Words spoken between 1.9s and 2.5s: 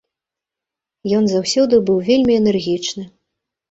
быў вельмі